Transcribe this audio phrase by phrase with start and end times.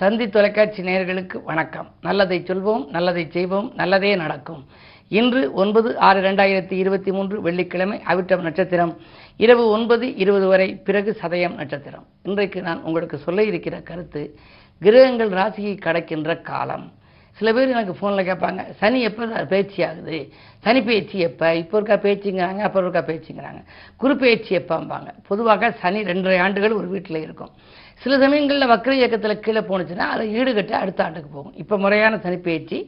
[0.00, 1.88] தந்தி தொலைக்காட்சி நேயர்களுக்கு வணக்கம்.
[2.00, 4.66] நல்லதை சொல்வோம் நல்லதை செய்வோம் நல்லதே நடக்கும்.
[5.08, 8.96] இன்று ஒன்பது ஆறு ரெண்டாயிரத்தி இருபத்தி மூன்று வெள்ளிக்கிழமை அவிட்டம் நட்சத்திரம்.
[9.36, 12.06] இரவு ஒன்பது இருபது வரை பிறகு சதயம் நட்சத்திரம்.
[12.22, 14.38] இன்றைக்கு நான் உங்களுக்கு சொல்ல இருக்கிற கருத்து
[14.78, 16.92] கிரகங்கள் ராசியை கடக்கின்ற காலம்.
[17.38, 20.18] சில பேர் எனக்கு ஃபோனில் கேட்பாங்க சனி எப்போ சார் பேச்சு ஆகுது?
[20.64, 21.48] சனி பேச்சு எப்போ?
[21.56, 23.60] இப்போ இருக்கா பேச்சுங்கிறாங்க அப்போ இருக்கா பேச்சுங்கிறாங்க.
[23.96, 25.10] குரு பேச்சு எப்போம்பாங்க?
[25.26, 27.52] பொதுவாக சனி ரெண்டரை ஆண்டுகள் ஒரு வீட்டில் இருக்கும்.
[28.02, 31.54] சில சமயங்களில் வக்ர இயக்கத்தில் கீழே போணுச்சுன்னா அதை ஈடுகட்ட அடுத்த ஆண்டுக்கு போகும்.
[31.56, 32.78] இப்போ முறையான சனி பேச்சு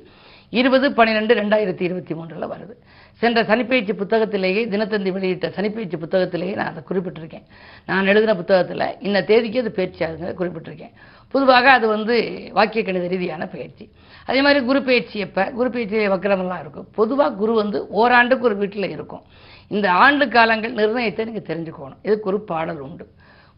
[0.50, 2.74] இருபது பன்னிரெண்டு ரெண்டாயிரத்தி இருபத்தி மூன்றில் வருது.
[3.12, 7.44] சென்ற சனிப்பயிற்சி புத்தகத்திலேயே தினத்தந்தி வெளியிட்ட சனிப்பயிற்சி புத்தகத்திலேயே நான் அதை குறிப்பிட்டிருக்கேன்.
[7.86, 10.92] நான் எழுதின புத்தகத்தில் இந்த தேதிக்கு அது பயிற்சி குறிப்பிட்டிருக்கேன்.
[11.30, 13.90] பொதுவாக அது வந்து வாக்கிய கணித ரீதியான பயிற்சி.
[14.26, 15.44] அதே மாதிரி குரு பயிற்சி எப்போ?
[15.44, 16.88] குரு பயிற்சி வக்கரமெல்லாம் இருக்கும்.
[16.94, 19.22] பொதுவாக குரு வந்து ஓராண்டுக்கு ஒரு வீட்டில் இருக்கும்.
[19.68, 21.96] இந்த ஆண்டு காலங்கள் நிர்ணயத்தை நீங்கள் தெரிஞ்சுக்கணும்.
[22.02, 23.08] இதுக்கு ஒரு பாடல் உண்டு.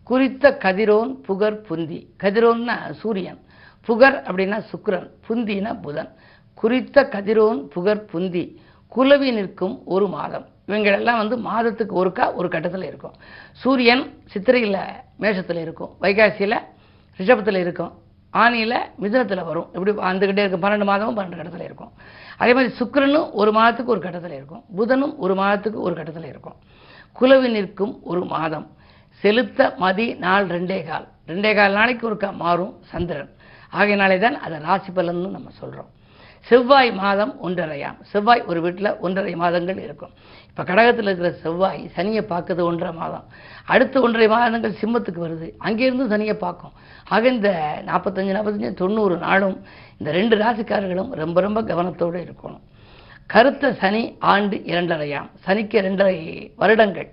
[0.03, 2.07] குறித்த கதிரோன் புகர் புந்தி.
[2.23, 3.41] கதிரோன்னா சூரியன்.
[3.85, 5.11] புகர் அப்படின்னா சுக்கரன்.
[5.29, 6.09] புந்தினா புதன்.
[6.61, 8.45] குறித்த கதிரோன் புகர் புந்தி
[8.97, 10.47] குலவி நிற்கும் ஒரு மாதம்.
[10.69, 13.15] இவங்களெல்லாம் வந்து மாதத்துக்கு ஒருக்கா ஒரு கட்டத்தில் இருக்கும்.
[13.53, 14.79] சூரியன் சித்திரையில்
[15.21, 15.91] மேஷத்தில் இருக்கும்.
[16.01, 16.57] வைகாசியில்
[17.19, 17.93] ரிஷபத்தில் இருக்கும்.
[18.33, 19.69] ஆணியில் மிதுனத்தில் வரும்.
[19.73, 20.65] இப்படி வந்துக்கிட்டே இருக்கும்.
[20.65, 21.93] பன்னெண்டு மாதமும் பன்னெண்டு கட்டத்தில் இருக்கும்.
[22.37, 24.63] அதே மாதிரி சுக்கிரனும் ஒரு மாதத்துக்கு ஒரு கட்டத்தில் இருக்கும்.
[24.79, 26.59] புதனும் ஒரு மாதத்துக்கு ஒரு கட்டத்தில் இருக்கும்.
[27.21, 28.67] குலவி நிற்கும் ஒரு மாதம்.
[29.23, 31.07] செலுத்த மதி நாள் ரெண்டே கால்.
[31.31, 33.33] ரெண்டே கால் நாளைக்கு ஒருக்கா மாறும் சந்திரன்.
[33.71, 35.91] ஆகையினாலே தான் அதை ராசி பலன்னு நம்ம சொல்கிறோம்
[36.49, 37.97] செவ்வாய் மாதம் ஒன்றரையாம்.
[38.03, 40.11] செவ்வாய் ஒரு வீட்டில் ஒன்றரை மாதங்கள் இருக்கும்.
[40.49, 43.25] இப்போ கடகத்தில் இருக்கிற செவ்வாய் சனியை பார்க்குது ஒன்றரை மாதம்.
[43.65, 45.53] அடுத்த ஒன்றரை மாதங்கள் சிம்மத்துக்கு வருது.
[45.65, 46.73] அங்கேருந்து சனியை பார்க்கும்.
[47.09, 49.65] ஆக இந்த நாற்பத்தஞ்சு நாற்பத்தஞ்சு தொண்ணூறு நாளும்
[49.99, 52.61] இந்த ரெண்டு ராசிக்காரர்களும் ரொம்ப ரொம்ப கவனத்தோடு இருக்கணும்.
[53.27, 55.29] கருத்த சனி ஆண்டு இரண்டரையாம்.
[55.47, 57.11] சனிக்கு இரண்டரை வருடங்கள்.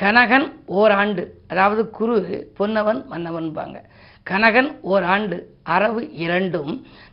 [0.00, 1.34] கனகன் ஓராண்டு.
[1.48, 3.82] அதாவது குரு பொன்னவன் மன்னவன்பாங்க.
[4.30, 5.55] கனகன் ஓராண்டு.
[5.74, 6.72] அரவு இரண்டும்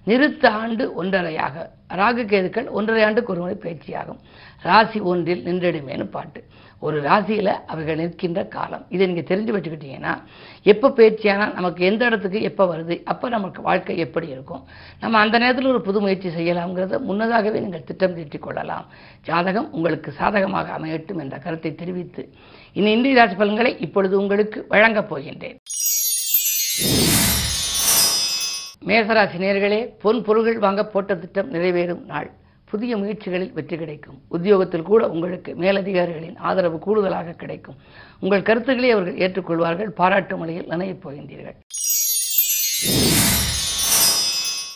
[0.09, 1.65] நிறுத்த ஆண்டு ஒன்றரையாக
[1.99, 4.19] ராகு கேதுக்கள் ஒன்றரை ஆண்டுக்கு ஒரு முறை பயிற்சியாகும்.
[4.67, 6.41] ராசி ஒன்றில் நின்றிடுமேனு பாட்டு.
[6.79, 8.83] ஒரு ராசியில் அவைகள் நிற்கின்ற காலம்.
[8.93, 10.13] இதை நீங்கள் தெரிஞ்சு வச்சுக்கிட்டீங்கன்னா
[10.71, 14.63] எப்போ பயிற்சியானால் நமக்கு எந்த இடத்துக்கு எப்போ வருது அப்போ நமக்கு வாழ்க்கை எப்படி இருக்கும்
[15.03, 18.87] நம்ம அந்த நேரத்தில் ஒரு புது முயற்சி செய்யலாம்ங்கிறத முன்னதாகவே நீங்கள் திட்டம் தீட்டிக் கொள்ளலாம்.
[19.29, 22.23] ஜாதகம் உங்களுக்கு சாதகமாக அமையட்டும் என்ற கருத்தை தெரிவித்து
[22.73, 25.59] இனி இந்திய ராசி பலன்களை இப்பொழுது உங்களுக்கு வழங்கப் போகின்றேன்.
[28.87, 32.31] மேசராசி நேர்களே பொன் பொருள்கள் வாங்க போட்ட திட்டம் நிறைவேறும் நாள்.
[32.65, 34.21] புதிய முயற்சிகளில் வெற்றி கிடைக்கும்.
[34.27, 37.75] உத்தியோகத்தில் கூட உங்களுக்கு மேலதிகாரிகளின் ஆதரவு கூடுதலாக கிடைக்கும்.
[38.19, 39.89] உங்கள் கருத்துக்களை அவர்கள் ஏற்றுக்கொள்வார்கள்.
[39.89, 41.55] பாராட்டு மலையில் நனையப் போகின்றீர்கள்.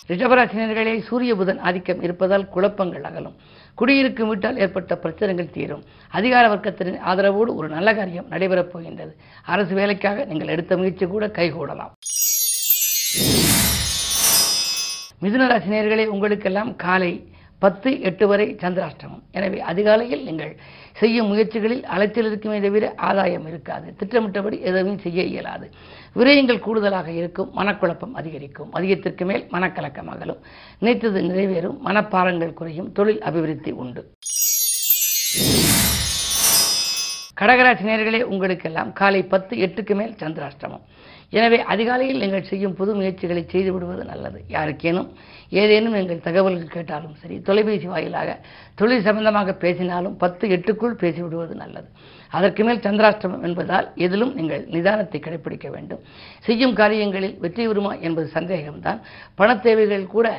[0.07, 3.35] ரிஷபராசினியர்களே சூரிய புதன் ஆதிக்கம் இருப்பதால் குழப்பங்கள் அகலும்.
[3.75, 5.83] குடியிருக்கும் வீட்டால் ஏற்பட்ட பிரச்சனைகள் தீரும்.
[6.09, 9.15] அதிகார வர்க்கத்தின் ஆதரவோடு ஒரு நல்ல காரியம் நடைபெறப் போகின்றது.
[9.45, 11.91] அரசு வேலைக்காக நீங்கள் எடுத்த முயற்சி கூட கைகூடலாம்.
[15.21, 19.23] மிதுனராசினியர்களே உங்களுக்கெல்லாம் காலை பத்து எட்டு வரை சந்திராஷ்டமம்.
[19.31, 20.57] எனவே அதிகாலையில் நீங்கள்
[20.93, 23.95] செய்யும் முயற்சிகளில் அலைச்சல் இருக்குமே தவிர ஆதாயம் இருக்காது.
[23.97, 25.69] திட்டமிட்டபடி எதுவும் செய்ய இயலாது.
[26.15, 27.49] விரயங்கள் கூடுதலாக இருக்கும்.
[27.57, 28.73] மனக்குழப்பம் அதிகரிக்கும்.
[28.73, 30.43] அதிகத்திற்கு மேல் மனக்கலக்கம் அகலும்.
[30.79, 31.77] நினைத்தது நிறைவேறும்.
[31.85, 32.91] மனப்பாரங்கள் குறையும்.
[32.91, 34.11] தொழில் அபிவிருத்தி உண்டு.
[37.41, 40.85] கடகராசி நேர்களே உங்களுக்கெல்லாம் காலை பத்து எட்டுக்கு மேல் சந்திராஷ்டமம்.
[41.33, 44.39] எனவே அதிகாலையில் நீங்கள் செய்யும் புது முயற்சிகளை செய்து விடுவது நல்லது.
[44.55, 45.09] யாருக்கேனும்
[45.61, 48.29] ஏதேனும் நீங்கள் தகவல்கள் கேட்டாலும் சரி தொலைபேசி வாயிலாக
[48.79, 51.89] தொழில் சம்பந்தமாக பேசினாலும் பத்து எட்டுக்குள் பேசிவிடுவது நல்லது.
[52.37, 56.01] அதற்கு மேல் சந்திராஷ்டிரமம் என்பதால் எதிலும் நீங்கள் நிதானத்தை கடைபிடிக்க வேண்டும்.
[56.47, 59.01] செய்யும் காரியங்களில் வெற்றி வருமா என்பது சந்தேகம்தான்.
[59.41, 60.29] பண தேவைகள் கூட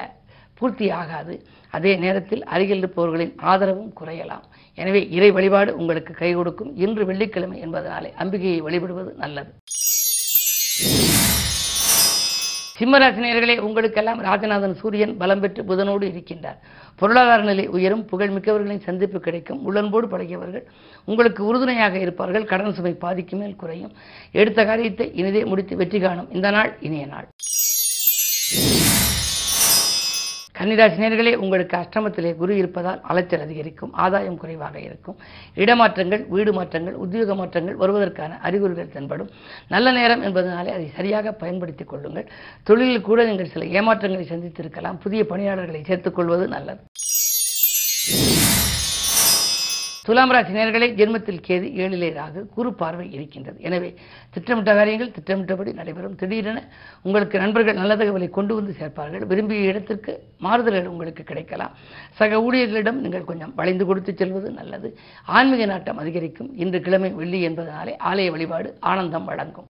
[0.61, 1.35] பூர்த்தி ஆகாது.
[1.77, 4.47] அதே நேரத்தில் அருகில் இருப்பவர்களின் ஆதரவும் குறையலாம்.
[4.79, 6.73] எனவே இறை வழிபாடு உங்களுக்கு கை கொடுக்கும்.
[6.85, 9.51] இன்று வெள்ளிக்கிழமை என்பதனாலே அம்பிகையை வழிபடுவது நல்லது.
[12.79, 16.59] சிம்மராசினியர்களே உங்களுக்கெல்லாம் ராஜநாதன் சூரியன் பலம் பெற்று புதனோடு இருக்கின்றார்.
[17.01, 20.65] பொருளாதார நிலை உயரும் புகழ்மிக்கவர்களின் சந்திப்பு கிடைக்கும் உள்ளன்போடு பழகியவர்கள்
[21.05, 23.93] உங்களுக்கு உறுதுணையாக இருப்பார்கள் கடன் சுமை பாதிக்கு மேல் குறையும்.
[24.33, 26.31] எடுத்த காரியத்தை இனிதே முடித்து வெற்றி காணும்.
[26.33, 27.29] இந்த நாள் இனிய நாள்.
[30.59, 35.17] கன்னிராசினியர்களே உங்களுக்கு அஷ்டமத்திலே குரு இருப்பதால் அலைச்சல் அதிகரிக்கும் ஆதாயம் குறைவாக இருக்கும்.
[35.55, 39.31] இடமாற்றங்கள் வீடு மாற்றங்கள் உத்தியோக மாற்றங்கள் வருவதற்கான அறிகுறிகள் தென்படும்.
[39.69, 42.27] நல்ல நேரம் என்பதனாலே அதை சரியாக பயன்படுத்திக் கொள்ளுங்கள்.
[42.63, 45.01] தொழிலில் கூட நீங்கள் சில ஏமாற்றங்களை சந்தித்திருக்கலாம்.
[45.01, 46.81] புதிய பணியாளர்களை சேர்த்துக்கொள்வது நல்லது.
[50.09, 53.59] துலாம் ராசி நேர்களே ஜென்மத்தில் கேது ஏழிலே ராகு குறு பார்வை இருக்கின்றது.
[53.69, 53.91] எனவே
[54.35, 56.15] திட்டமிட்ட காரியங்கள் திட்டமிட்டபடி நடைபெறும்.
[56.21, 56.61] திடீரென
[57.07, 59.27] உங்களுக்கு நண்பர்கள் நல்ல தகவலை கொண்டு வந்து சேர்ப்பார்கள்.
[59.33, 60.15] விரும்பிய இடத்திற்கு
[60.47, 61.75] மாறுதல்கள் உங்களுக்கு கிடைக்கலாம்.
[62.21, 64.91] சக ஊழியர்களிடம் நீங்கள் கொஞ்சம் வளைந்து கொடுத்து செல்வது நல்லது.
[65.39, 66.51] ஆன்மீக நாட்டம் அதிகரிக்கும்.
[66.65, 69.69] இன்று கிழமை வெள்ளி என்பதனாலே ஆலய வழிபாடு ஆனந்தம் வழங்கும்.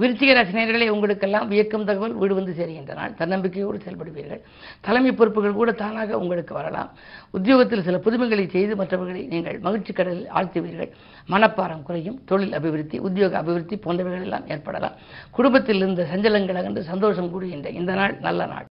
[0.00, 4.42] விருச்சிக ராசினியர்களே உங்களுக்கெல்லாம் வியக்கும் தகவல் வீடு வந்து சேருகின்ற நாள் தன்னம்பிக்கையோடு செயல்படுவீர்கள்.
[4.80, 6.90] தலைமை பொறுப்புகள் கூட தானாக உங்களுக்கு வரலாம்.
[7.30, 10.90] உத்தியோகத்தில் சில புதுமைகளை செய்து மற்றவர்களை நீங்கள் மகிழ்ச்சி கடலில் ஆழ்த்துவீர்கள்.
[11.28, 14.98] மனப்பாரம் குறையும் தொழில் அபிவிருத்தி உத்தியோக அபிவிருத்தி போன்றவைகள் எல்லாம் ஏற்படலாம்.
[15.30, 18.68] குடும்பத்தில் இருந்த சஞ்சலங்கள் அகன்று சந்தோஷம் கூடுகின்ற இந்த நாள் நல்ல நாள்.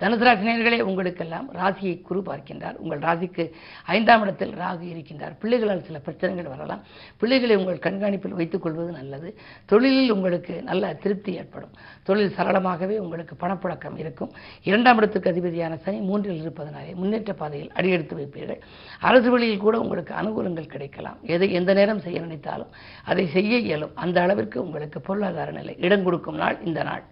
[0.00, 2.74] தனுசு ராசினியர்களே உங்களுக்கெல்லாம் ராசியை குரு பார்க்கின்றார்.
[2.74, 3.50] உங்கள் ராசிக்கு
[3.84, 5.32] ஐந்தாம் இடத்தில் ராகு இருக்கின்றார்.
[5.38, 6.82] பிள்ளைகளால் சில பிரச்சனைகள் வரலாம்.
[7.16, 9.38] பிள்ளைகளை உங்கள் கண்காணிப்பில் வைத்துக் கொள்வது நல்லது.
[9.66, 11.70] தொழிலில் உங்களுக்கு நல்ல திருப்தி ஏற்படும்.
[12.02, 14.32] தொழில் சரளமாகவே உங்களுக்கு பணப்புழக்கம் இருக்கும்.
[14.62, 18.60] இரண்டாம் இடத்துக்கு அதிபதியான சனி மூன்றில் இருப்பதனாலே முன்னேற்ற பாதையில் அடியெடுத்து வைப்பீர்கள்.
[19.00, 21.18] அரசு வழியில் கூட உங்களுக்கு அனுகூலங்கள் கிடைக்கலாம்.
[21.22, 22.70] எதை எந்த நேரம் செய்ய நினைத்தாலும்
[23.04, 23.96] அதை செய்ய இயலும்.
[23.96, 27.02] அந்த அளவிற்கு உங்களுக்கு பொருளாதார நிலை இடம் கொடுக்கும் நாள் இந்த நாள்.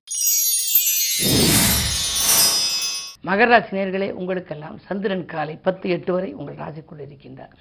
[3.26, 7.52] மகராசி நேர்களே உங்களுக்கெல்லாம் சந்திரன் காலை பத்து எட்டு வரை உங்கள் ராசிக்குள் இருக்கின்றார்.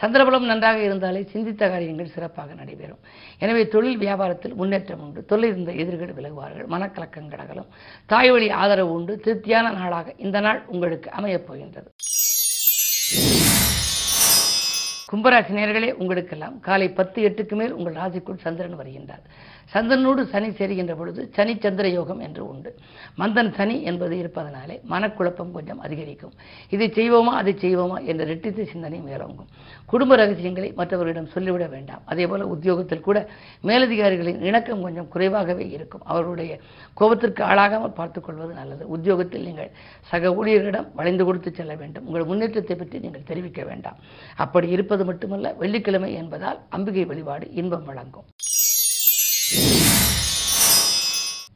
[0.00, 2.98] சந்திரபலம் நன்றாக இருந்தாலே சிந்தித்த காரியங்கள் சிறப்பாக நடைபெறும்.
[3.38, 5.24] எனவே தொழில் வியாபாரத்தில் முன்னேற்றம் உண்டு.
[5.24, 6.66] தொழில் இருந்த எதிர்கள் விலகுவார்கள்.
[6.66, 7.66] மனக்கலக்கங்கள் அகலும்.
[8.06, 9.20] தாய் வழி ஆதரவு உண்டு.
[9.20, 11.92] திருப்தியான நாளாக இந்த நாள் உங்களுக்கு அமையப் போகின்றது.
[15.12, 19.24] கும்பராசி நேர்களே உங்களுக்கெல்லாம் காலை பத்து எட்டுக்கு மேல் உங்கள் ராசிக்குள் சந்திரன் வருகின்றார்.
[19.72, 22.70] சந்திரனோடு சனி சேருகின்ற பொழுது சனி சந்திர யோகம் என்று உண்டு.
[23.20, 26.32] மந்தன் சனி என்பது இருப்பதனாலே மனக்குழப்பம் கொஞ்சம் அதிகரிக்கும்.
[26.74, 29.50] இதை செய்வோமா அதை செய்வோமா என்ற ரெட்டித்து சிந்தனை மேலோங்கும்.
[29.92, 32.02] குடும்ப ரகசியங்களை மற்றவர்களிடம் சொல்லிவிட வேண்டாம்.
[32.12, 33.18] அதே போல உத்தியோகத்தில் கூட
[33.70, 36.04] மேலதிகாரிகளின் இணக்கம் கொஞ்சம் குறைவாகவே இருக்கும்.
[36.10, 36.58] அவர்களுடைய
[37.00, 38.86] கோபத்திற்கு ஆளாகாமல் பார்த்துக்கொள்வது நல்லது.
[38.96, 39.70] உத்தியோகத்தில் நீங்கள்
[40.12, 42.06] சக ஊழியர்களிடம் வளைந்து கொடுத்து செல்ல வேண்டும்.
[42.10, 44.00] உங்கள் முன்னேற்றத்தை பற்றி நீங்கள் தெரிவிக்க வேண்டாம்.
[44.44, 48.28] அப்படி இருப்பது மட்டுமல்ல வெள்ளிக்கிழமை என்பதால் அம்பிகை வழிபாடு இன்பம் வழங்கும்.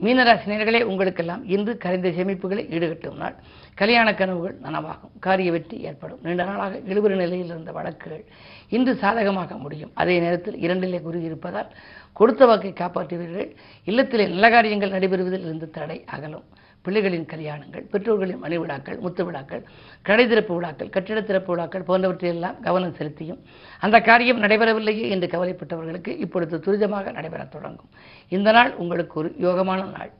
[0.05, 3.37] மீனராசினியர்களே உங்களுக்கெல்லாம் இன்று கரைந்த சேமிப்புகளை ஈடுகட்டும் நாள்.
[3.75, 6.19] கல்யாண கனவுகள் நனவாகும் காரிய வெற்றி ஏற்படும்.
[6.23, 8.25] நீண்ட நாளாக இழுபறி நிலையில் இருந்த வழக்குகள்
[8.69, 9.91] இன்று சாதகமாக முடியும்.
[9.95, 11.71] அதே நேரத்தில் இரண்டிலே குரு இருப்பதால்
[12.13, 13.49] கொடுத்த வாக்கை காப்பாற்றுவீர்கள்.
[13.87, 16.47] இல்லத்திலே நல்ல காரியங்கள் நடைபெறுவதில் இருந்து தடை அகலும்.
[16.87, 19.63] பிள்ளைகளின் கல்யாணங்கள் பெற்றோர்களின் மனை விழாக்கள் முத்து விழாக்கள்
[20.03, 23.41] கடை திறப்பு விழாக்கள் கட்டிட திறப்பு விழாக்கள் போன்றவற்றையெல்லாம் கவனம் செலுத்தியும்
[23.81, 27.91] அந்த காரியம் நடைபெறவில்லையே என்று கவலைப்பட்டவர்களுக்கு இப்பொழுது துரிதமாக நடைபெறத் தொடங்கும்.
[28.29, 30.13] இந்த நாள் உங்களுக்கு ஒரு யோகமான நாள்.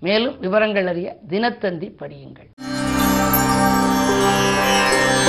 [0.00, 2.73] மேலும் விவரங்கள் அறிய தினத்தந்தி படியுங்கள்.